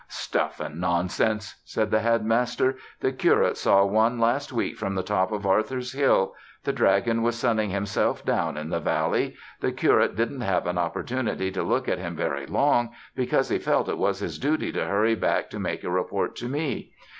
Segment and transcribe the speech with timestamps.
[0.07, 2.75] "Stuff and nonsense!" said the Headmaster.
[3.01, 6.33] "The curate saw one last week from the top of Arthur's Hill.
[6.63, 9.35] The dragon was sunning himself down in the valley.
[9.59, 13.89] The curate didn't have an opportunity to look at him very long because he felt
[13.89, 16.93] it was his duty to hurry back to make a report to me.